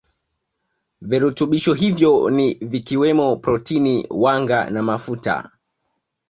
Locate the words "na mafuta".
4.69-5.49